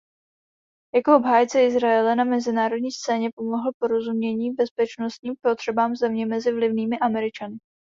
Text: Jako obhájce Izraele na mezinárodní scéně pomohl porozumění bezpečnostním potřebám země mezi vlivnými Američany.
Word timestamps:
Jako 0.95 1.15
obhájce 1.15 1.63
Izraele 1.63 2.15
na 2.15 2.23
mezinárodní 2.23 2.91
scéně 2.91 3.29
pomohl 3.35 3.71
porozumění 3.79 4.53
bezpečnostním 4.53 5.33
potřebám 5.41 5.95
země 5.95 6.25
mezi 6.25 6.51
vlivnými 6.53 6.99
Američany. 6.99 7.57